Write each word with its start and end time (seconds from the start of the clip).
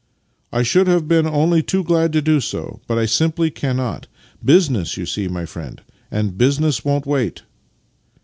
"I 0.51 0.63
should 0.63 0.87
have 0.87 1.07
been 1.07 1.27
only 1.27 1.61
too 1.61 1.83
glad 1.83 2.11
to 2.13 2.23
do 2.23 2.39
so, 2.39 2.81
but 2.87 2.97
I 2.97 3.05
simply 3.05 3.51
cannot. 3.51 4.07
Business, 4.43 4.97
you 4.97 5.05
see, 5.05 5.27
my 5.27 5.45
friend— 5.45 5.79
and 6.11 6.39
business 6.39 6.83
won't 6.83 7.05
wait." 7.05 7.43